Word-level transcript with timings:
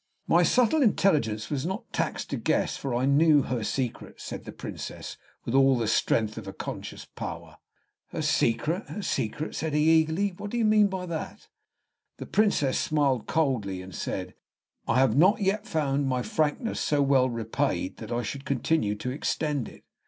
"My 0.25 0.41
subtle 0.41 0.81
intelligence 0.81 1.51
was 1.51 1.63
not 1.63 1.93
taxed 1.93 2.31
to 2.31 2.37
guess, 2.37 2.75
for 2.75 2.95
I 2.95 3.05
knew 3.05 3.43
her 3.43 3.63
secret," 3.63 4.19
said 4.19 4.45
the 4.45 4.51
Princess, 4.51 5.15
with 5.45 5.53
all 5.53 5.77
the 5.77 5.87
strength 5.87 6.39
of 6.39 6.57
conscious 6.57 7.05
power. 7.05 7.57
"Her 8.07 8.23
secret 8.23 8.89
her 8.89 9.03
secret!" 9.03 9.53
said 9.53 9.75
he, 9.75 9.87
eagerly. 9.99 10.29
"What 10.35 10.49
do 10.49 10.57
you 10.57 10.65
mean 10.65 10.87
by 10.87 11.05
that?" 11.05 11.49
The 12.17 12.25
Princess 12.25 12.79
smiled 12.79 13.27
coldly, 13.27 13.79
and 13.83 13.93
said, 13.93 14.33
"I 14.87 14.97
have 14.97 15.15
not 15.15 15.39
yet 15.39 15.67
found 15.67 16.07
my 16.07 16.23
frankness 16.23 16.79
so 16.79 17.03
well 17.03 17.29
repaid 17.29 17.97
that 17.97 18.11
I 18.11 18.23
should 18.23 18.43
continue 18.43 18.95
to 18.95 19.11
extend 19.11 19.69
it." 19.69 19.83